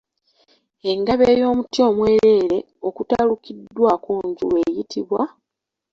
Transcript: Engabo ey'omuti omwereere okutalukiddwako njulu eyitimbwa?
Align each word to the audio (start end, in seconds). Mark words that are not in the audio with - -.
Engabo 0.91 1.23
ey'omuti 1.33 1.79
omwereere 1.89 2.57
okutalukiddwako 2.87 4.11
njulu 4.27 4.55
eyitimbwa? 4.65 5.21